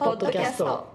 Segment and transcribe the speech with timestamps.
[0.00, 0.86] ポッドキャスト。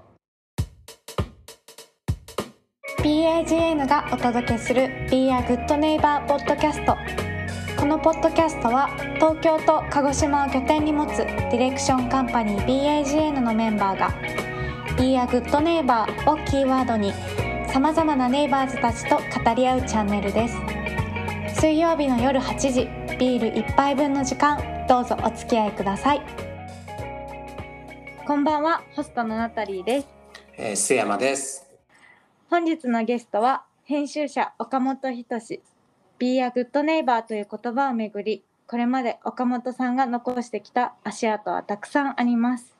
[3.04, 6.98] BAGN がお届けする Be a Good Neighbor ポッドキャスト
[7.80, 14.10] このポッドキャストは東京と鹿児島を拠点に持つディレクションカンパニー BAGN のメンバーが
[14.98, 17.14] Be a Good Neighbor をキーワードに
[17.72, 20.58] さまざまなネイバーズたちと語り合うチャンネルです。
[21.59, 26.45] 水曜日の夜8時ビール1杯分の時間どうぞお付き合いください。
[28.28, 30.08] こんばんはホストのナタリーです。
[30.58, 31.70] えー、須山です。
[32.50, 35.62] 本日のゲストは編集者岡本仁志。
[36.18, 42.76] Be a Good Neighbor という言葉をめぐりこれまで岡本さんが残してきた足跡はたくさんあります。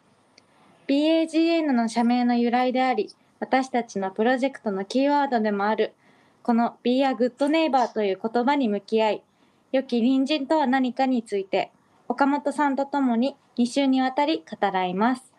[0.88, 5.94] BAGN の社名の由来であり私たちのプロジェクトのキーワードでもある
[6.42, 9.24] この Be a Good Neighbor という言葉に向き合い
[9.72, 11.72] 良き隣人とは何かについて
[12.08, 15.35] 岡本さんとともに2週にわたり語らいます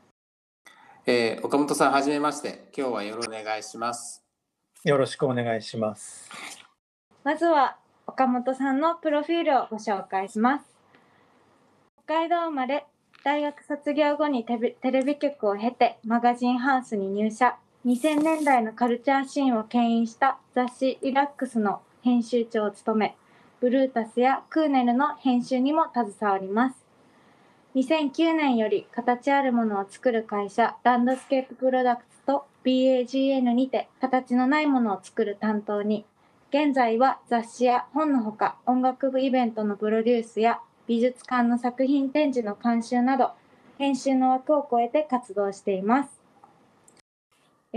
[1.08, 2.68] えー、岡本さんはじめまして。
[2.76, 4.24] 今日はよろしくお願いします。
[4.82, 6.28] よろしくお願いします。
[7.22, 7.76] まずは
[8.08, 10.64] 岡本さんのプロフィールをご紹介します。
[12.06, 12.86] 北海道生まれ、
[13.22, 17.56] 大学卒業後にテレテレビ局を経てマガジンハウスに入社。
[17.86, 23.16] 2000年代のカルチャーシーンを牽引した雑誌リラックスの編集長を務め、
[23.60, 26.85] ブルータスやクーネルの編集にも携わります。
[27.76, 36.06] 2009年より形あるものを作る会社ランドスケーププロダクツと BAGN にて形のないものを作る担当に
[36.48, 43.32] 現在は雑誌や本のほか音楽部イベントのプロデュースや美術館の作品展示の監修など
[43.76, 46.25] 編集の枠を超えて活動しています。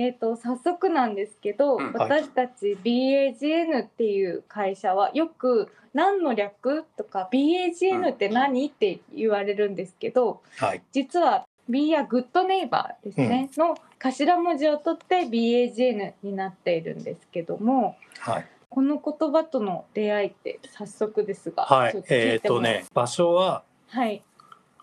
[0.01, 10.81] えー、と早速なんですけど、うんはい私たち BAGN っていう会社はよく何の略とか BAGN って何って言われるんですけどはい。
[10.91, 18.47] 実は Be a Good Neighbor ですね、の頭文字を取って BAGN になっているんですけどもはい。
[18.69, 22.03] この言葉との出会いって早速ですが、はいっ。
[22.09, 24.23] えっ、いてもとね、場所ははい、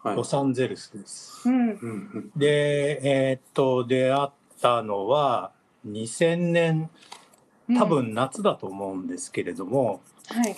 [0.02, 0.16] はい。
[0.16, 1.48] ロサンゼルスです。
[1.48, 4.30] うん、うんうんで、えっ、と、出会っ
[4.60, 5.52] たのは
[5.88, 6.90] 2000年、
[7.68, 10.56] 多うん、分夏だと思うんですけれども、はい、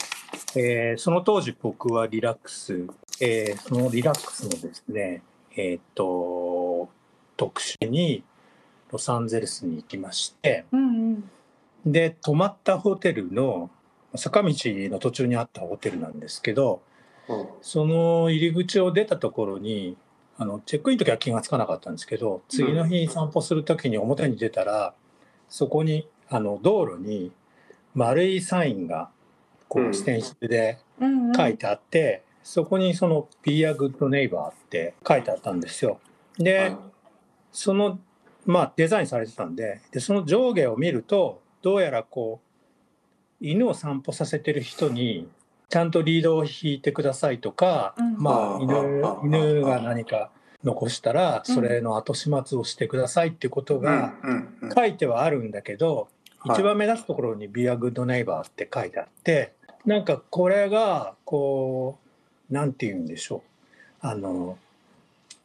[0.57, 2.87] えーその当時僕はリラックス、
[3.21, 5.23] えーそのリラックスのですね、
[5.57, 6.89] えっ、と、
[7.37, 8.23] 特集に
[8.91, 11.31] ロサンゼルスに行きまして、うんうん、
[11.87, 13.71] で泊まったホテルの
[14.15, 16.83] 坂道の途中にあったホテルなんですけど
[17.29, 17.47] うん。
[17.61, 19.97] その入り口を出たところに
[20.39, 24.95] あのチェックインの時は気がつかなかったんですけど次の日散歩する時に表に出たら
[25.49, 27.33] そこにあの道路に
[27.95, 29.11] 丸いサインが
[29.69, 29.91] こうん。
[29.91, 36.01] うステンシルでうんうん、書いてあって、そこにその「Be a good neighbor」って書いてあったんですよ。
[36.37, 36.77] で、はい。
[37.53, 38.01] その
[38.47, 42.41] まあデザインされてたんででその上下を見るとどうやらこ
[43.41, 45.29] う犬を散歩させてる人に
[45.69, 48.17] ちゃんとリードを引いてくださいとか、うん。
[48.19, 50.31] まああ犬犬が何か
[50.65, 56.09] 残したらうんそれの後始末をしてくださいってことがうんうん書いてはあるんだけど、
[56.41, 56.57] はい。
[56.57, 59.53] 一番目立つところに「Be a good neighbor」って書いてあって
[59.85, 61.99] なんかこれがこ
[62.51, 63.41] うなんて言うんでしょう。
[64.01, 64.57] あの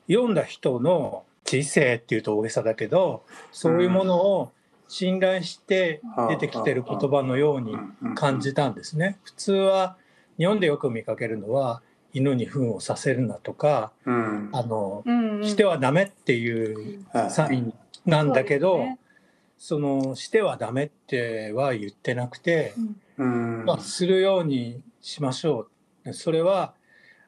[0.08, 4.52] 読んだ人の知性っていうと大げさだけどそういうものを
[4.88, 7.76] 信頼して出てきてる言葉のように
[8.16, 9.18] 感じたんですね。
[9.24, 9.98] 普通は
[10.38, 11.82] 日本でよく見かけるのは
[12.14, 14.50] 犬に糞をさせるなとかうん。
[14.54, 17.32] あのうんうん、してはダメっていうはい。
[17.32, 17.74] サイン
[18.06, 19.00] なんだけど、そうですね。
[19.58, 22.74] そのしてはダメっては言ってなくて、
[23.18, 23.66] うん。
[23.66, 25.68] まあ、するようにしましょ
[26.06, 26.14] う。
[26.14, 26.74] それは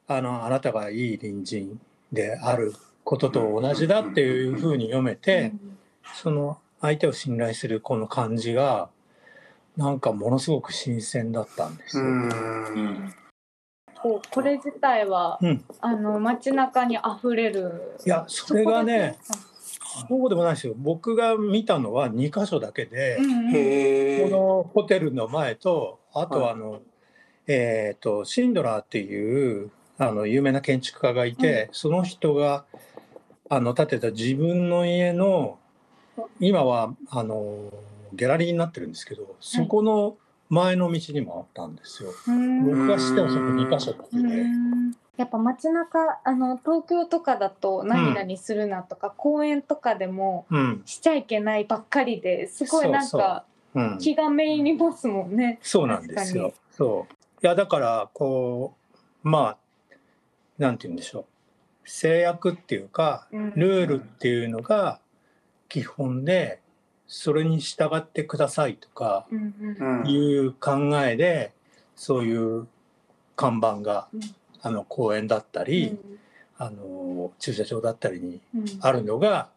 [0.06, 1.80] あのあなたがいい隣人
[2.12, 2.74] である
[3.04, 5.52] ことと同じだっていうふうに読めて
[6.14, 8.90] その相手を信頼するこの感じが
[9.76, 12.08] なんかものすごく新鮮だったんですうよ。
[12.08, 13.14] ん。
[13.94, 15.64] こうこれ自体は、うん。
[15.80, 19.18] あの街中に溢れるいやそれがね
[20.08, 20.74] そうでもないですよ。
[20.76, 26.80] 僕が見たのは2箇所だけで、うんこのホテルの前とあとはあの、
[27.46, 32.64] えっ、とシンドラーっていうあの有名な建築家がいて、その人が
[33.48, 35.58] あの建てた自分の家の
[36.40, 37.72] 今はあの
[38.12, 40.16] ギャラリーになってるんですけどそこの
[40.48, 42.10] 前の道にもあったんですよ。
[42.28, 44.44] うん僕が知ってもその2箇所だけうで。
[44.44, 53.44] んやっぱ街中あの東京とかだと何々するなとか、公園とかでもうん、しちゃいけないばっかりですごいなんか
[53.74, 55.58] うん、気がめいりますもんね。
[55.62, 56.54] そうなんですよ。
[56.70, 57.14] そう。
[57.42, 58.74] いやだからこ
[59.24, 59.58] うまあ
[60.58, 61.24] なんて言うんでしょう。
[61.84, 65.00] 制約っていうかうんルールっていうのが
[65.68, 66.60] 基本で
[67.08, 69.26] それに従ってくださいとか
[70.06, 71.52] いう考えで
[71.94, 72.66] そういう
[73.36, 74.20] 看板がうん
[74.62, 75.98] あの公園だったうりん。
[76.58, 78.64] あの駐車場だったりにうん。
[78.80, 79.48] あるのが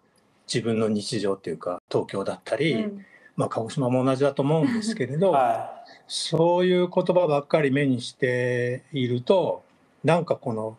[0.48, 3.06] 自分の日常っていうか東京だったり、うん。
[3.36, 9.63] まあ、鹿児島も同じだと思うんですけれど、はそういう言葉ばっかり目にしていると
[10.04, 10.78] なんかこの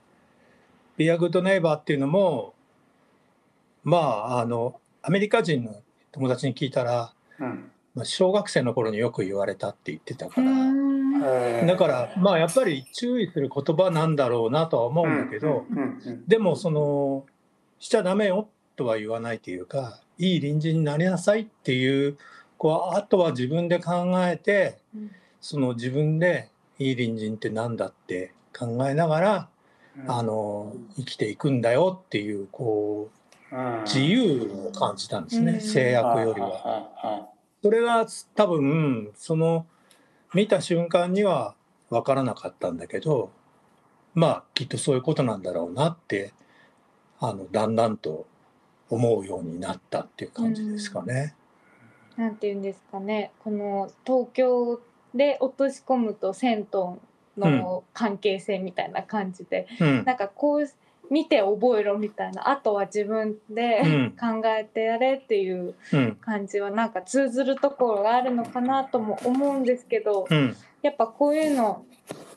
[0.98, 2.52] 「Be a Good Neighbor」っていうのも
[3.82, 5.74] まああのアメリカ人の
[6.12, 7.70] 友達に聞いたら、いうん。
[7.94, 17.26] まあ、小学生の頃によく言われたって言ってたから、だからまあやっぱり注意する言葉なんだろうなとは思うんだけど、うんうんでもその
[17.78, 22.18] しちゃダメよとは言わないというかいい隣人になりなさいっていう
[22.58, 25.10] こうあとは自分で考えてうん。
[25.40, 29.48] その自分でいい隣人ってなんだって考えながら
[29.98, 30.10] うん。
[30.10, 33.19] あの生きていくんだよっていうこううん
[33.84, 35.60] 自由を感じたんですね、うん。
[35.60, 36.48] 制約よりは。
[36.48, 37.28] は
[37.62, 39.66] それが多分その
[40.34, 41.54] 見た瞬間には
[41.90, 43.30] 分からなかったんだけど
[44.14, 46.32] まあきっとそういうことなんだろうなって
[47.18, 48.26] あのだんだんと
[48.88, 51.34] 思うようになったっていう感じですかね。
[52.16, 53.30] なんていうんですかね。
[53.40, 54.80] この東京
[55.14, 60.04] で落とし込むと銭湯の関係性みたいな感じで、うん。
[60.04, 60.66] なんかこう
[61.10, 64.10] 見て覚えろみたいなあとは自分で、うん。
[64.12, 66.16] 考えてやれっていううん。
[66.16, 70.56] 感じはなんか通ずるところがあるのかなとも思うんですけど、うん。
[70.82, 71.84] やっぱこういうの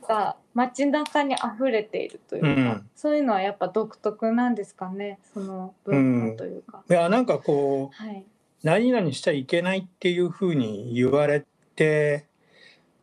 [0.08, 2.90] が街中に溢れているというか、うん。
[2.96, 6.84] そういうのはやっぱ独特なんですかねその文化というか。
[6.90, 8.26] いやなんかこうはい、
[8.64, 12.26] 何々しちゃいけないっていうふうに言われて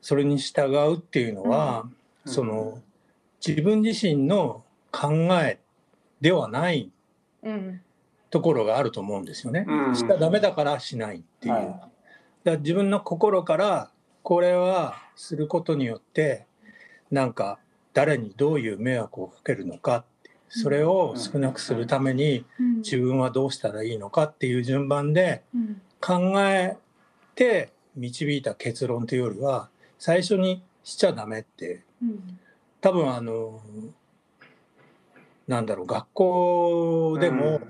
[0.02, 1.84] それに従うっていうのは、
[2.26, 2.32] うん。
[2.32, 2.78] その
[3.46, 5.58] 自分自身の考え
[6.20, 6.90] ではない
[7.42, 7.80] うん。
[8.30, 9.64] ところがあると思うんですよね。
[9.66, 9.96] うん。
[9.96, 11.54] しちゃダメだからしないっていう。
[11.54, 11.64] はい。
[11.66, 11.80] だか
[12.44, 13.90] ら自分の心から
[14.22, 16.46] これはすることによって
[17.10, 17.58] なんか
[17.92, 22.76] 誰にどういう迷惑をかけるのかってそれを少なくするためにうん。
[22.78, 25.82] 自分はどうしたらいいのかっていう順番でうん。
[26.00, 26.76] 考え
[27.34, 32.38] て導いた結論というよりは最初にしちゃダメってうん。
[32.80, 33.60] 多分あの
[35.50, 37.60] なんだろう学校でも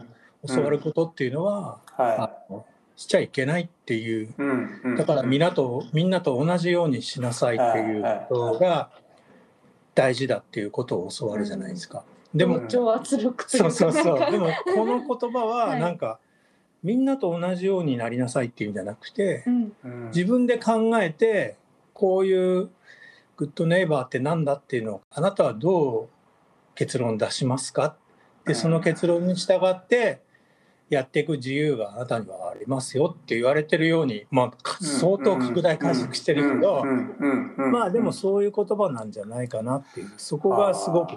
[0.47, 4.27] 教わることっていうのは、はあのしちゃいけないっていう。
[4.27, 4.97] いうんうん。
[4.97, 8.91] だからみんなとみんなと同じようにしなさいっていうことが
[9.95, 12.05] 大事だっていうことを教わるじゃないですか。
[12.35, 14.31] でもうん同調圧力といそうかそうそう。
[14.31, 15.81] でもこの言葉ははい。
[15.81, 16.19] なんか
[16.83, 20.07] みんなと同じようになりなさいっていうんじゃなくてうんうん。
[20.09, 21.57] 自分で考えて
[21.95, 22.69] こういう
[23.39, 26.20] グッドネイバーってなんだっていうのをあなたはどう
[26.75, 27.97] 結論出しますか？
[28.47, 30.23] でその結論に従って
[30.89, 36.85] やっていく自由があなたにはありますよって言われてるように、まあ、か相当拡大解釈してるけど、
[37.57, 40.13] まあでもそういう言葉なんじゃないかなっていう。
[40.17, 41.17] そこがすごく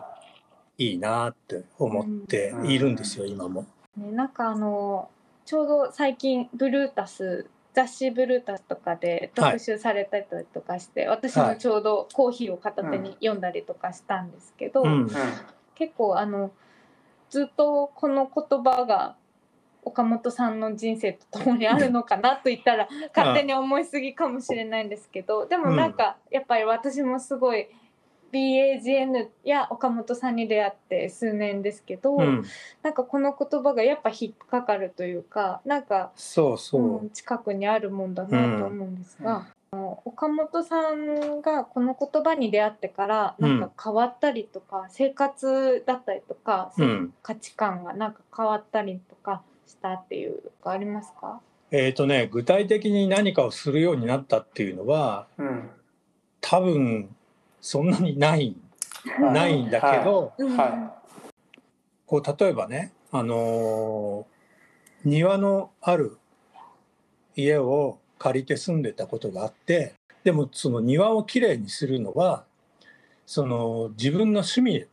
[0.78, 3.66] いいなって思っているんですよ今も。
[3.98, 5.10] ね、なんかあの
[5.46, 15.10] ちょうど最近ブルータス雑誌ブルータスとかで特集されたりとかして、私もちょうどコーヒーを片手に読んだりとかしたんですけど、うん。
[15.76, 16.52] 結構あの
[17.30, 19.16] ずっとこの言葉が
[19.86, 27.68] 岡本さんの人生とともにあるのかなと言ったら勝手に思いすぎかもしれないんですけどでもなんかやっぱり私もすごい
[28.34, 32.44] BAGN や岡本さんに出会って数年ですけど、うん、
[32.82, 47.14] なんかこの言葉がやっぱ引っかかるというかなんか、そうそう、うん近くにあるもんだなと思うんですが、あの岡本さんがこの言葉に出会ってからなんか変わったりとか、生活だったりとか、うん。
[47.22, 51.40] 価値観がなんか変わったりとかしたっていうのがありますか？
[51.72, 55.70] えーとね、具体的に何かをするようになったっていうのはうん。
[56.42, 57.16] 多分
[57.64, 58.56] そんなにない
[59.20, 60.58] ないんだけど、はい。
[60.58, 60.94] は
[62.06, 64.34] こう例えばね、あのー
[65.06, 66.18] 庭のある
[67.36, 72.46] 家を借りて住んでたことがあってでもその庭をきれいにするのは
[73.26, 74.86] その自分の趣味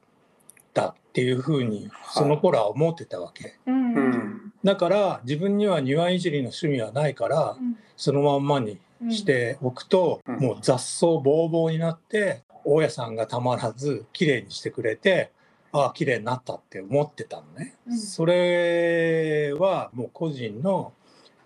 [0.74, 3.56] だっていうふうにその頃は思ってたわけ。
[3.66, 3.94] うん。
[3.94, 7.56] うんだから自分には庭いじりの趣味はないから
[7.96, 10.38] そのまんまにうんしておくと、うん。
[10.40, 15.32] もう雑草ぼうぼうになって大家さんがたまらず綺麗にしてくれて
[15.72, 17.98] ああ綺麗になったって思ってたのね、うん。
[17.98, 20.92] それはもう個人の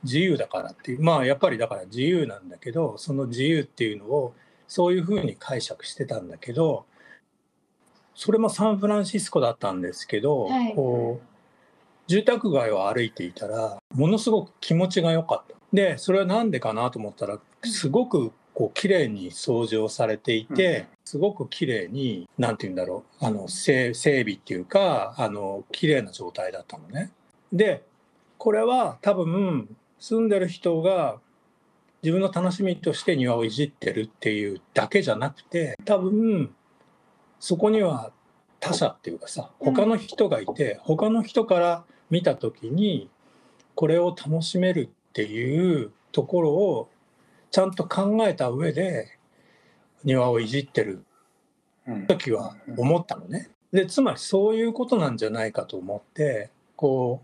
[0.02, 1.02] 自由だからっていう。
[1.02, 4.34] まあやっぱりだから自由なんだけどその自由っていうのを
[4.66, 6.86] そういうふうに解釈してたんだけど
[8.14, 10.74] それもサンフランシスコだったんですけど、はい。
[10.74, 11.26] こう
[12.06, 15.54] 住宅街を歩いていたらものすごく気持ちが良かった。
[15.72, 27.12] でそれは何でかなと思ったらすごくこう綺麗に掃除をされていて、すごく綺麗に何て言うんだろうあの整備っていうかあの綺麗な状態だったのね。
[27.52, 27.84] で
[28.38, 29.68] これは多分
[29.98, 31.18] 住んでる人が
[32.02, 36.54] 自分の楽しみとして庭をいじってるっていうだけじゃなくて多分
[37.38, 38.12] そこには
[38.60, 43.10] 他者っていうかさ他の人がいて、他の人から見た時に
[43.74, 46.88] これを楽しめるっていうところを
[47.50, 49.18] ちゃんと考えた上で
[50.04, 51.04] 庭をいじってる
[51.86, 52.06] うん。
[52.06, 53.50] 時は思ったのね。
[53.72, 57.22] でつまりそういうことなんじゃないかと思ってこ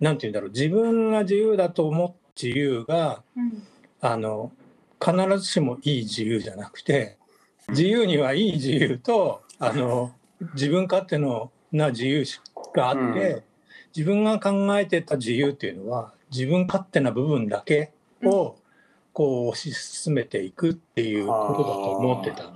[0.00, 3.62] うなんて言うんだろう自分が自由だと思う自由がうん。
[4.04, 4.50] あの
[5.00, 7.16] 必ずしもいい自由じゃなくて
[7.68, 10.12] 自由にはいい自由とあの
[10.54, 12.24] 自分勝手のな自由
[12.74, 13.42] があって、うん。
[13.94, 17.92] 自分が考えてた自由っていうのは自分勝手な部分だけ
[18.24, 18.56] を
[19.12, 22.50] こう推し進めていくっていうことだと思ってた。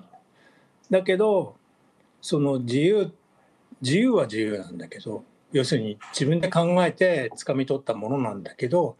[0.91, 1.57] だけど
[2.21, 3.13] その自由
[3.83, 8.97] 自由は自由なんだけど要するに自分で考えて掴み取ったものなんだけど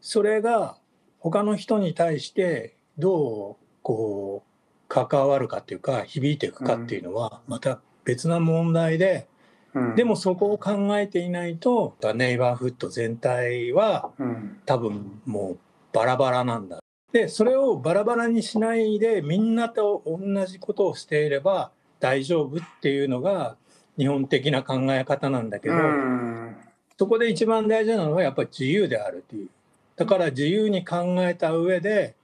[0.00, 0.76] それが
[1.18, 4.50] 他の人に対してどうこう
[4.88, 9.28] 関わるかっていうか響いていくかっていうのはまた別な問題で、
[9.74, 9.94] うん。
[9.94, 14.60] でもそこを考えていないとネイバーフッド全体はうん。
[14.66, 15.58] 多分もう
[15.92, 16.80] バラバラなんだ。
[17.12, 23.56] でそれをバラバラにしないでみんなと同じことをしていれば大丈夫っていうのが
[23.98, 26.56] 日本的な考え方なんだけど、うん
[27.00, 29.48] そこで一番大事なのはやっぱり自由であるっていう。
[29.96, 32.14] だから自由に考えた上で、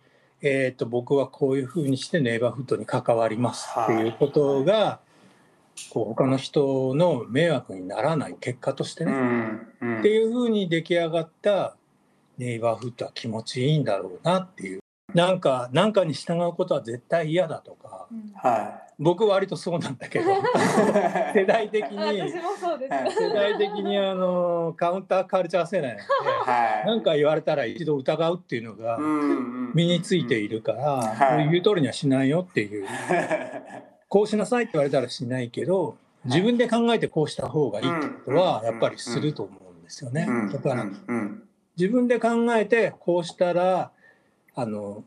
[0.42, 5.00] えー、と僕はこういうふうにしてネイバーフッドに関わりますっていうことが、
[5.88, 9.60] こう他の人の迷惑にならない結果としてうね、
[10.00, 11.74] っていうふうに出来上がった
[12.38, 14.80] ネイバーフッドは気持ちいいんだろうなっていう。
[15.14, 18.06] なんか何かに従うことは絶対嫌だとか。
[18.10, 20.32] うんは僕割とそうなんだけど。
[20.32, 20.36] い
[21.34, 22.92] 世代的に私もそうです。
[22.92, 23.10] はい。
[23.12, 26.12] 世代的にあのカウンターカルチャー世代なんで
[26.50, 26.86] はい。
[26.86, 31.50] 何か言われたら一度疑うっていうのがうん身についているから、はい。
[31.50, 32.86] 言う通りにはしないよっていう。
[34.08, 40.26] こうしなさいって言われたらしないけど自分で考えてこうした方がいいってことはやっぱりすると思うんですよね。
[40.26, 40.52] うん。
[40.52, 41.42] だからうん
[41.76, 43.90] 自分で考えてこうしたら
[44.54, 45.04] あの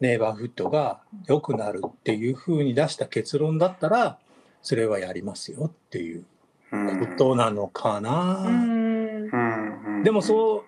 [0.00, 4.18] ネイバーフッドが良くなるっていうふうに出した結論だったら
[4.62, 6.24] それはやりますよっていう
[6.72, 8.44] うんことなのかな。
[10.02, 10.64] でもそう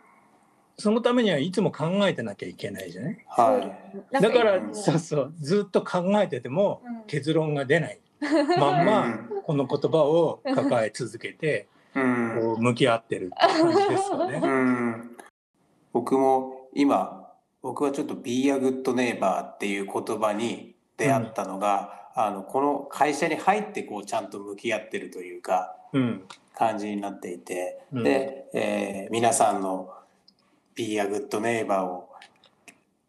[0.81, 3.25] そのためにはいつも考えてなきゃいけないじゃない？
[3.29, 3.77] は
[4.13, 4.13] い。
[4.23, 5.35] だからうんそうそう。
[5.41, 7.03] ずっと考えててもうん。
[7.07, 7.99] 結論が出ない。
[8.59, 9.43] まんまうん。
[9.43, 12.39] この言葉を抱え続けてうん。
[12.41, 14.41] こう向き合ってるって感じですかね。
[14.43, 15.17] うん
[15.99, 17.29] 僕も今
[17.61, 26.25] 僕はちょっと「Be a Good Neighbor」っていう言葉に出会ったのが、あのこの会社に入ってこうちゃんと向き合ってるというかうん。
[26.55, 28.05] 感じになっていて、うん。
[28.05, 29.93] で、えー皆さんの
[30.77, 32.09] 「Be a Good Neighbor」を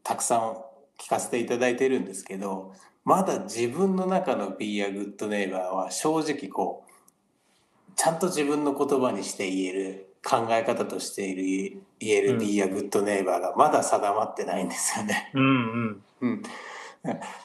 [0.04, 0.58] たくさん
[0.98, 2.74] 聞かせていただいてるんですけど
[3.06, 15.32] まだ自分の中の「Be a Good Neighbor」は正直こうちゃんと自分の言葉にして言える考え方としている言えるうん Be a Good Neighbor がまだ定まってないんですよね。
[15.34, 16.42] うんうんうん、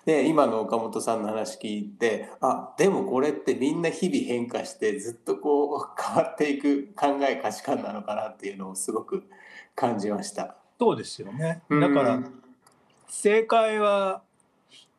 [0.04, 9.24] で今の岡本さんの話聞いてあでもこれってみんな日々変化してずっとこう 変わっていく考え価値観なのかなっていうのをすごく
[9.74, 10.56] 感じました。
[10.78, 11.62] そうですよね。
[11.70, 12.40] だからうん
[13.06, 14.22] 正解は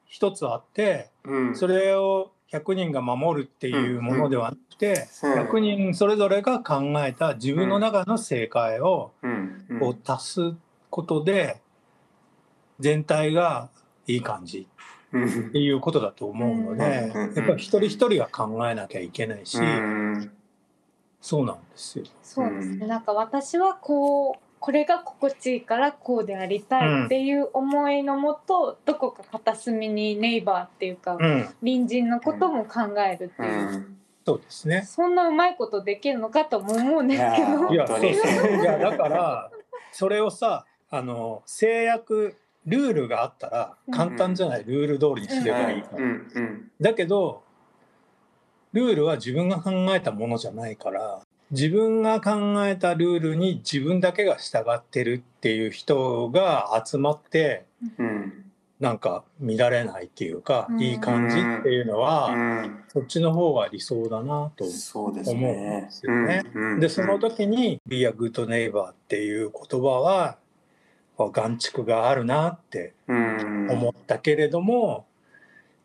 [0.06, 5.34] 一つあってうん、それを100人が守るっていうものではなくてうん。
[5.50, 9.12] 100人それぞれが考えた自分の中の正解を
[9.80, 10.56] こう足す
[10.90, 11.62] ことで
[12.80, 13.70] 全体が
[14.08, 14.68] いい感じ
[15.12, 17.36] うんっていうことだと思うのでうん。
[17.36, 20.32] やっぱり一人一人が考えなきゃいけないしうん。
[21.22, 21.56] そうなん。
[21.56, 22.06] ですよ。
[22.22, 22.78] そうですね。
[22.82, 33.98] うんなんか私はこうこれが心地いいからこうでありたいっていう思いのもと、どこか片隅にネイバーっていうか、うん、隣人のことも考えるってういう、ん。
[34.26, 34.82] そうですね。
[34.82, 38.60] そんなうまいことできるのかとも思うんですけいやどいや、そうそう。
[38.60, 39.52] いや、だから、
[39.92, 46.04] それをさ、あの、制約、ルールがあったら簡単じゃない、ルール通りにすればいいから。
[46.04, 46.32] うん。
[46.34, 46.72] うん。
[46.82, 47.44] だけど、
[48.74, 51.22] ルールは自分が考えたものじゃないから、
[51.56, 57.66] 自分が考えたルールに自分だけが従ってるっていう人が集まって、
[57.98, 58.42] うん
[58.78, 60.82] なんか乱れないっていうか、うん。
[60.82, 66.44] いい感じっていうのは、うんそっちの方が理想だなとそうです思うんねですよね。
[66.80, 70.38] でその時に「Be a good neighbor」っていう言葉は
[71.18, 73.68] 眼蓄があるなってうん。
[73.72, 75.06] 思ったけれども、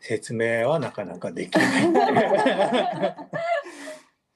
[0.00, 3.16] 説明はなかなかできない。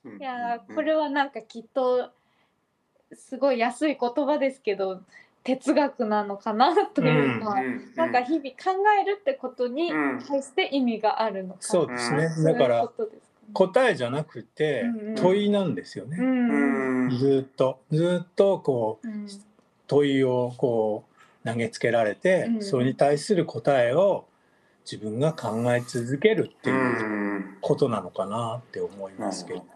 [0.05, 2.11] うんいやーこれはなんかきっと
[3.13, 5.01] すごい安い言葉ですけど
[5.45, 10.25] 哲学なのかなというか、うんなんか日々考えるってことにうん。
[10.27, 12.29] 対して意味があるのかな、そうですね。
[12.45, 12.91] だから
[13.53, 14.85] 答えじゃなくて
[15.17, 16.17] 問いなんですよね。
[16.19, 17.05] うん。
[17.05, 17.79] うんずっと。
[17.91, 19.27] ずっとこううん。
[19.87, 21.05] 問いをこ
[21.45, 22.63] う投げつけられて、うん。
[22.63, 24.25] それに対する答えを
[24.91, 27.59] 自分が考え続けるってういうん。
[27.61, 29.53] ことなのかなって思いなますけ。
[29.55, 29.67] ど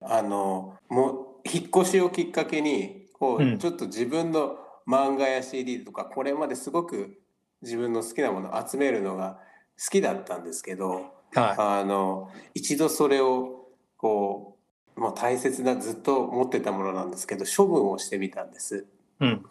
[0.00, 7.20] あのもう引っ越しをきっかけにこう、うんちょっと自分の漫画や CD とかこれまですごく
[7.62, 9.38] 自分の好きなものを集めるのが
[9.78, 14.56] 好きだったんですけどはあの一度それをこ
[14.96, 18.86] うもう大切なずっと持ってたものなんですけど処分をしてみたんです。
[19.20, 19.24] い。
[19.24, 19.44] うん。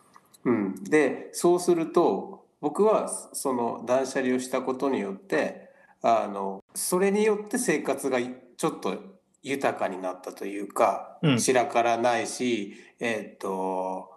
[0.45, 5.69] うん、でそうすると僕はその断捨離をしたことによって
[6.01, 9.16] あのそれによって生活がちょっと
[9.47, 14.11] 豊かになったというか、うん散らからないし、えっと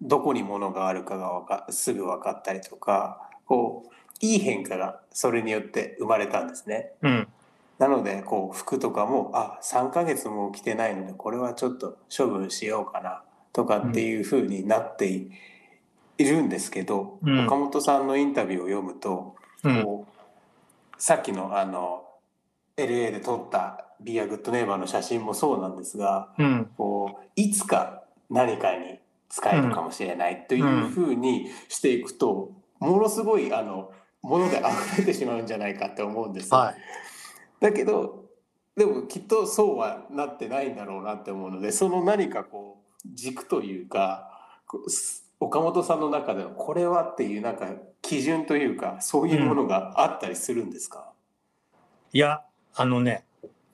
[0.00, 6.92] どこに物があるかがわかすぐ分かったりとかこういい変化がそれによって生まれたんですね。
[7.02, 7.28] うん。
[7.78, 19.82] なのでこう服とかもあ3ヶ月も着てないのでこれはちょっと処分しようかなとかっていう風になってい,、るんですけど、うん岡本さんのインタビューを読むと、うん。
[19.82, 22.03] こうさっきのあの
[22.76, 26.70] LA で撮った「ビアグッドネイバー」の写真もそうなんですがうん。
[26.76, 33.90] こういつか何かに使えるかもしれないという風にしていくと、ものすごいあの
[34.22, 36.58] もので溢れてしまうんじゃないかって思うんですよ。
[36.58, 36.76] はい。
[37.60, 38.24] だけど
[38.76, 44.30] でもきっとそうはなってないんだろうなって思うのでその何かこう軸というか
[45.40, 47.68] 岡本さんの中でのこれはっていうなんか
[48.02, 51.12] 基準というかそういうものがあったりするんですか、
[52.12, 52.42] いや、
[52.74, 53.24] あのね、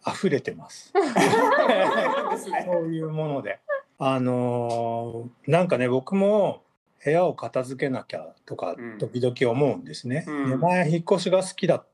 [0.06, 0.92] 溢れてます。
[2.64, 3.58] そういうもので。
[3.98, 6.62] あのーなんかね、僕も
[7.04, 10.24] 部屋を片付けなきゃとかうん時々思うんですね。
[10.26, 11.86] うんで前引っ越しが好きだっ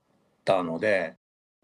[0.45, 1.14] たので、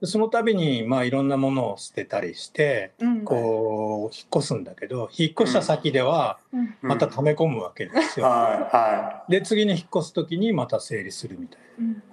[0.05, 8.27] その度にまあいろんなものを捨てたりして、うんこう引っ越すんだけど、引っ越した先ではうんまた溜め込むわけですよ。
[8.27, 11.61] はで次に引っ越す時にまた整理するみたい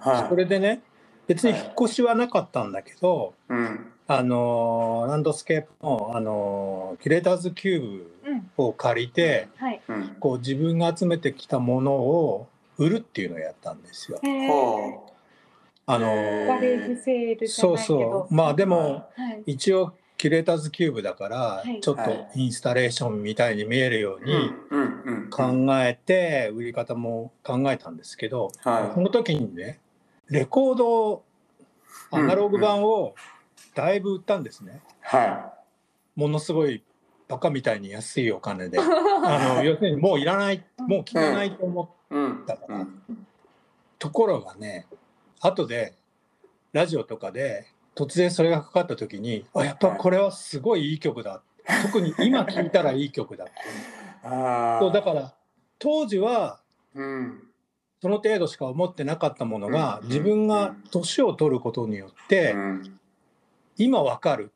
[0.04, 0.12] な。
[0.12, 0.82] はいそれでね、
[1.30, 3.92] 別に引っ越しはなかったんだけど、うん。
[4.08, 9.80] あのーランドスケープの、あのーキュレーターズキューうんブを借りて、はい。
[9.86, 10.16] うん。
[10.18, 14.18] こう自分が集めてきたものを売るっていうのをやったんですよ。
[14.24, 14.48] へー。
[14.48, 15.06] ほ
[15.86, 17.96] あのへーガレージセールじゃそうないけど。
[17.96, 18.78] そうまあでも
[19.14, 19.52] はい。
[19.52, 21.80] 一応キュレーターズキューブだからはい。
[21.80, 25.44] ちょっとインスタレーションみたいに見えるよううに考
[25.80, 28.94] えて売り方も考えたんですけどはい。
[28.94, 29.78] その時にね
[30.30, 31.24] レコード
[32.12, 33.14] アナログ版を
[33.74, 34.80] だいぶ売ったんですね。
[35.00, 35.54] は
[36.14, 36.82] ものすごい
[37.28, 38.78] バカみたいに安いお金で。
[39.22, 42.46] あの要するにもういらないもう聞かないと思っいうん。
[42.46, 43.26] だからうん。
[43.98, 44.86] ところがね
[45.40, 45.94] 後で
[46.72, 47.66] ラジオとかで
[47.96, 51.42] 突然それがかかった時にあやっぱこれはすごいいい曲だ。
[51.82, 53.46] 特に今聴いたらいい曲だ
[54.22, 54.78] あー。
[54.78, 55.34] そうだから
[55.78, 56.60] 当時は
[56.94, 57.49] うん
[58.00, 60.08] その程度しか思ってなかったものがうん。
[60.08, 62.54] 自分が年を取ることによって
[63.76, 64.52] 今わかる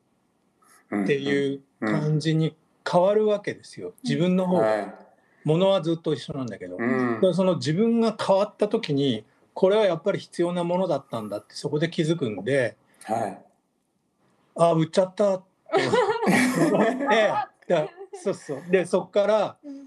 [0.87, 2.55] ってういう感じに
[2.89, 3.93] 変わるわけですよ。
[4.03, 4.57] 自分の方。
[4.57, 4.95] がはい。
[5.43, 6.77] ものはずっと一緒なんだけど。
[6.77, 7.19] うん。
[7.21, 13.41] でその自分が変わった時にこれはやっぱり必要なものだったんだってそこで気づくんではい。
[14.57, 15.43] あ売っちゃったっ
[15.75, 15.87] て
[16.71, 17.33] 思って
[17.67, 18.63] だそうそう。
[18.71, 19.84] でそこからうん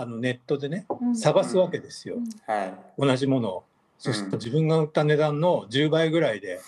[0.00, 1.16] あのネットでねうん。
[1.16, 2.16] 探すわけですよ。
[2.46, 2.74] はい。
[2.98, 3.64] 同じものを。
[3.98, 6.58] そして自分が売った値段の10倍ぐらいで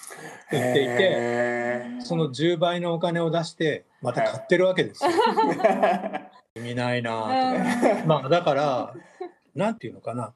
[0.52, 5.10] 売っていてへその10倍のお金を出してまた買ってるわけですよ。
[5.10, 6.22] ー
[6.60, 8.04] 意味ないなとか。
[8.06, 8.94] まあだから
[9.54, 10.34] なんていうのかな。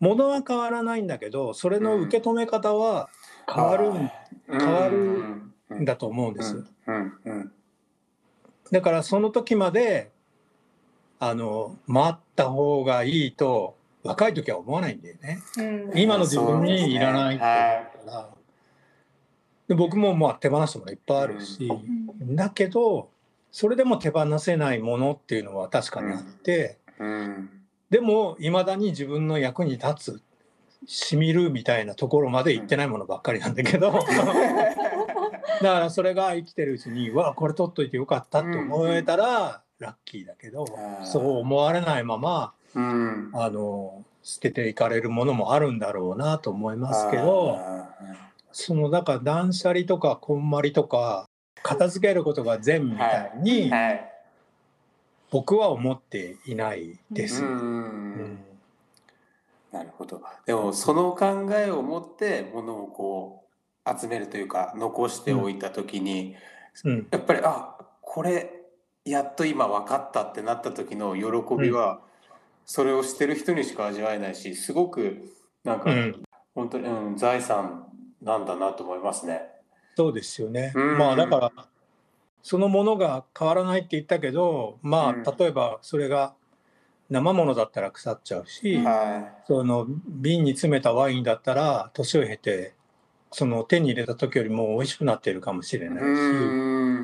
[0.00, 3.08] 物は変わらないんだけどそれの受け止め方は
[3.46, 4.10] 変わるん
[4.50, 4.96] 変わる
[5.80, 6.64] んだと思うんです。
[6.86, 7.18] うん。
[7.24, 7.52] うん。
[8.70, 10.10] だからその時まで
[11.26, 15.38] あの待った方がいいと若い時は思わないんだよね。
[15.56, 15.98] うん。
[15.98, 18.28] 今の自分にいらないってはい思うから。
[19.68, 21.66] で僕もまあ手放したものいっぱいあるし、
[22.20, 22.36] うん。
[22.36, 23.08] だけど
[23.50, 27.48] それでも手放せないものっていうのは確かにあって、うん。
[27.88, 30.22] でもいまだに自分の役に立つ
[30.86, 33.92] しみるみたいなところまで行ってないものばっかりなんだけど。
[35.62, 43.30] だからそれが生きてるうちにうわこれ取っといてよかったって思えたらラッキーだけど、うんそう思われないままうん。
[43.34, 47.88] あの捨てていかれるものもあるんだろうなと思いますけどあ
[48.52, 51.28] そのだから断捨離とかこんまりとか
[51.62, 54.10] 片付けることが善みたいにーはい。
[55.30, 57.42] 僕は思っていないです。
[57.42, 58.38] ううんん。
[59.72, 60.22] なるほど。
[60.46, 63.44] でもその考えを持ってものをこ
[63.84, 66.36] う集めるというか残しておいた時に、
[66.84, 67.08] うん。
[67.10, 68.63] やっぱりあこれ
[69.04, 72.00] やっと今分かったってなった時の喜びは、
[72.64, 75.28] それをしてる人にしか味わえないしすごく
[75.64, 76.22] なんか、うん。
[76.54, 77.86] 本当に、うん、財産
[78.22, 79.42] なんだなと思いますね。
[79.96, 80.72] そうですよね。
[80.74, 80.98] うん。
[80.98, 81.52] まあだから
[82.42, 85.22] そのものが変わらないって言ったけどまあうん。
[85.22, 86.34] 例えばそれが
[87.10, 92.74] 生ものだったら腐っちゃうし、はその瓶に詰めたワインだったら年を経て
[93.34, 95.90] その手に入れた時よりも美味しくなっているかもしれい。
[95.90, 96.04] ないし、う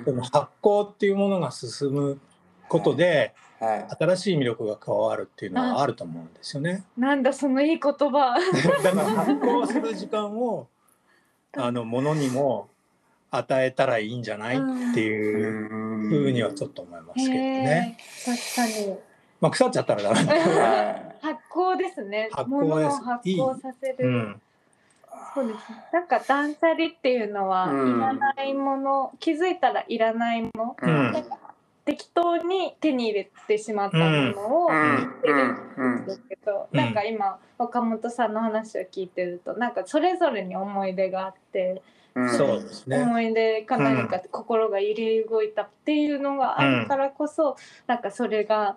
[0.01, 2.21] んその発酵っていうものが進む
[2.69, 3.87] ことではい。
[3.99, 6.85] 新しい魅力が加わるっていうのはあると思うんですよね。
[6.97, 8.38] なんだそのいい言葉
[8.83, 10.69] だから発酵する時間を
[11.57, 12.69] あのものにも
[13.33, 14.61] 与えたらいいんじゃないっ
[14.95, 17.99] ていうふうにはちょっと思いますけどね。
[18.25, 18.97] 確かに
[19.40, 20.35] まあ腐っちゃったらダメだ
[21.21, 24.43] 発酵ですね発酵です物を発酵させるうん。
[25.35, 25.57] そうです。
[25.71, 27.97] ねなんか断捨離っていうのは、うん。
[27.97, 30.90] いらないもの気づいたらいらないもの、い。
[30.90, 31.12] うん。
[31.12, 35.05] なんか適当に手に入れてしまったものをう売ん。
[35.05, 36.79] ってるんですけど、うん。
[36.79, 41.83] なんか今岡本さんの話を聞いてるとなんかそれぞれに思い出があって、
[42.14, 42.29] うん。
[42.29, 43.03] そうですね。
[43.03, 48.77] 思い出か何か心が揺れ動いたっていうのがあるからこそ、なんかそれが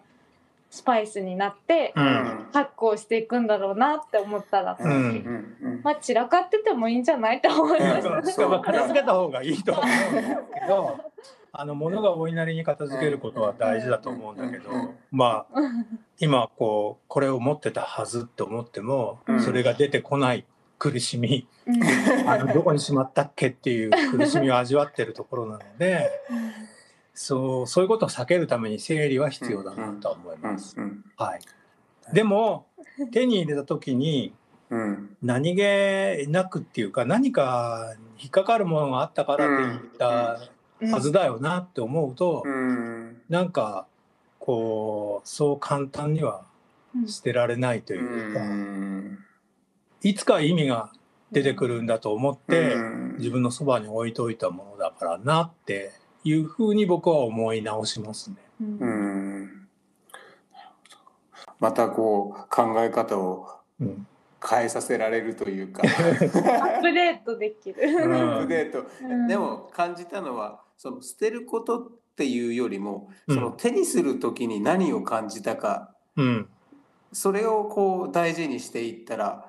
[0.74, 2.48] スパイスになってうん。
[2.52, 5.56] 発酵していくんだろうなって思ったら、うん。
[5.84, 8.10] まあ散らかっててもいいんじゃないって思いました。
[8.10, 10.98] うん片付けた方がいいとは思うんですけど、
[11.54, 15.60] あの物が多いなりに片付けることは大事だと思うんだけどうん、まあ
[16.18, 19.42] 今こうこれを持ってたはずって思ってもうん。
[19.42, 20.44] それが出てこない
[20.80, 22.28] 苦しみ、うん。
[22.28, 26.10] あのどこにしまったっけっていう苦しみを味わってるところなので、
[27.14, 30.76] そうそういうことを避けるために整理は必要だなとは思います。
[30.78, 31.42] うんはい。
[32.14, 32.68] でも
[33.12, 34.34] 手に入れた時に
[34.74, 35.18] うん。
[35.22, 40.40] 何気なくっていうか何か引っかかるものがあったからって言った
[40.92, 43.22] はずだよなって思うと、うん。
[43.30, 43.86] なんか
[44.40, 46.44] こうそう簡単には
[47.06, 49.20] 捨てられないとういうか、ん。
[50.02, 50.92] いつか意味が
[51.32, 53.16] 出てくるんだと思って、うん。
[53.20, 55.92] 自分のそばに置いといたものだからなって
[56.24, 58.38] いうふうに僕は思い直しますね。
[58.62, 58.78] うん。
[58.80, 59.68] うん。
[61.60, 63.48] またこう考え方を
[63.80, 64.08] うん。
[64.46, 65.84] 変えさせられるというか。
[65.84, 67.82] アップデートできる。
[68.04, 68.40] アん。
[68.40, 68.86] ップデート。
[69.02, 69.28] うん。
[69.30, 73.36] でも感じたのはその捨てることっていうよりもうん。
[73.36, 75.96] その手にする時に何を感じたか。
[76.18, 76.50] うん。
[77.14, 79.46] それをこう大事にしていったら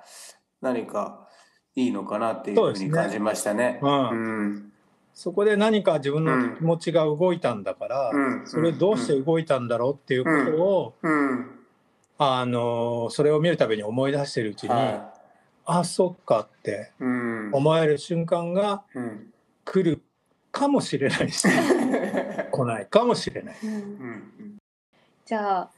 [0.61, 1.27] 何か
[1.75, 3.81] いいのかなっていうふうに感じましたね。
[3.83, 4.11] うん。
[4.11, 4.15] う
[4.51, 4.73] ん
[5.15, 8.47] そこで何か自分の気持ちが動いたんだから、うん。
[8.47, 11.51] それどうして動いたんだろうっていうことを、うん。
[12.19, 15.13] あのそれを見るたびに思い出してるうちに、は
[15.67, 19.31] あそっかって思える瞬間がうん。
[19.65, 20.03] 来る
[20.53, 21.49] かもしれないし
[22.53, 23.55] 来ないかもしれない。
[25.25, 25.71] じゃあ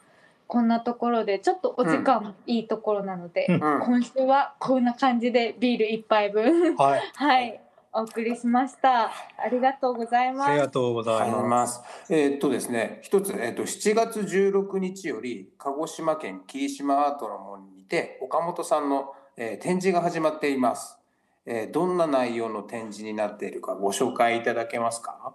[0.48, 3.80] こんなところでちょっとお時間いいところなので、うんうん。
[3.82, 6.74] 今週はこんな感じでビール一杯分。
[6.76, 7.60] はい、 はい
[7.98, 9.06] お送りしました。
[9.06, 9.12] あ
[9.50, 10.58] りがとうございあります。
[10.58, 11.48] がとうござありがとうございいま。
[11.48, 12.14] ますす。
[12.14, 20.98] えーっとですね、一つ、えーっと7月16日より鹿児島県霧島アートの門にて岡本さんの、えー展示が始まっています、
[21.46, 25.32] えーどんな内容の展示になっているかご紹介いただけますか？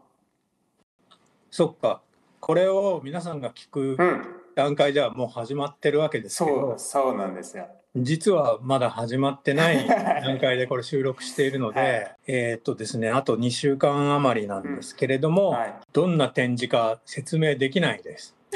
[1.50, 2.02] そっか。
[2.40, 7.68] これを皆さんが聞くうん、段階ではもう始まってるわけですけそうど、そうなんですよ。
[7.96, 15.74] 実はまだ始まってない段階でこれ収録しているので、はいえーっとですね、あと2週間余りなんですけれども、はい。
[15.92, 18.34] どんな展示か説明できないです。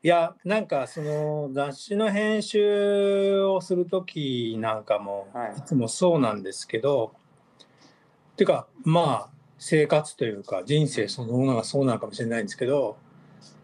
[0.00, 7.12] いやなんかその雑誌の編集をする時なんかもはいいつもそうなんですけど、
[8.32, 12.96] っていうかまあ生活というか人生そのものがそうなのかもしれないんですけど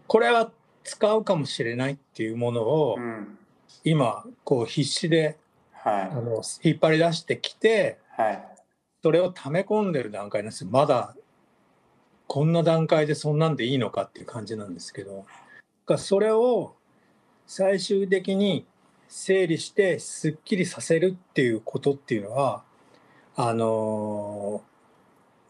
[0.07, 0.51] これは
[0.85, 3.37] 使うかもしれないっていうものをうん、
[3.83, 5.37] 今こう必死で
[5.83, 7.97] あはの引っ張り出してきて。
[9.03, 10.69] それを溜め込んでる段階なんですよ。
[10.71, 11.15] まだ
[12.25, 15.17] こんな段階でそんなんでいいのかっていう感じなんですけど。
[15.17, 15.23] だ
[15.85, 16.73] からそれを
[17.45, 18.65] 最終的に
[19.07, 22.63] 整理してすっきりさせるっていうことっていうのは
[23.35, 24.63] あの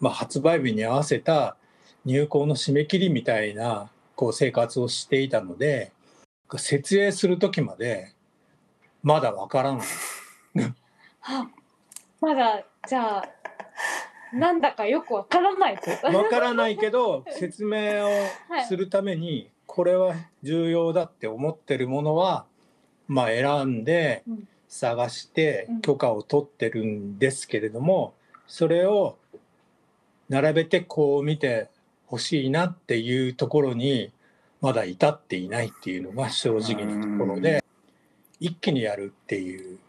[0.01, 1.55] まあ、発売日に合わせた
[2.03, 5.91] 入校の締め切りみたいなこう生活をしていたので
[6.57, 8.13] 設営する時まで
[9.03, 9.87] まだわからない。
[11.21, 11.47] あ
[12.21, 13.25] まだじゃあ
[14.33, 15.79] なんだかよくわからない
[16.13, 18.09] わからないけど 説明を
[18.67, 22.45] するためにこれは重要だって思ってるものは
[23.07, 24.47] まあ選んでうん。
[24.67, 25.81] 探してうん。
[25.81, 28.13] 許可を取ってるんですけれども
[28.47, 29.17] それを
[30.29, 31.69] 並べてこう見て
[32.07, 34.11] ほしいなっていうところに
[34.61, 37.63] まだ至っていないっていうのが正直なところで
[38.39, 39.79] 一気にやるっていう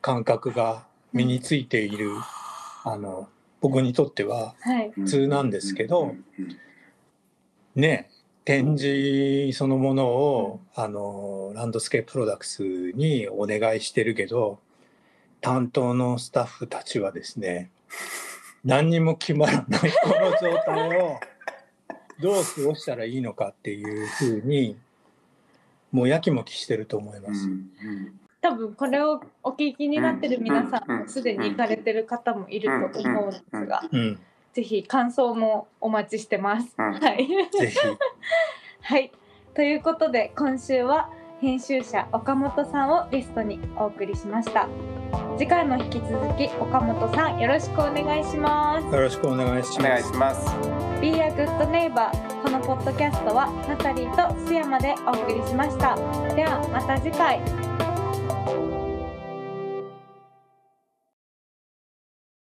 [0.00, 2.10] 感覚が身についている
[2.84, 3.28] あの
[3.60, 4.92] 僕にとってははい。
[4.94, 6.14] 普通なんですけど
[7.74, 8.10] ね
[8.44, 14.58] 展示そのものをあのランドスケーププロダクツにお願いしてるけど
[15.40, 17.70] 担当のスタッフたちはですね
[18.64, 21.20] 何にも決まらないこの状態を
[22.20, 24.76] どう過ごしたらいいのかっていうふうに
[25.92, 27.48] もうやきもきしてると思います。
[28.40, 34.20] 多分これをお聞きになってる皆さんもすでに行かれてる方もいると思うんですがうん、
[34.52, 36.74] ぜひ感想もお待ちしてます。
[36.78, 37.78] うんはいぜひ
[38.82, 39.12] はい。
[39.54, 44.68] ということで今週は編集者岡本さんをゲストにお送りしました。
[45.36, 48.86] 次回も引き続き岡本さんよろしくお願いします。
[48.86, 50.12] よろしくお願いしお願います。
[50.12, 51.00] します。
[51.00, 52.10] Be a Good Neighbor
[52.42, 55.96] このポッドキャストはナタリーと須山でお送りしました。
[56.34, 57.93] ではまた次回。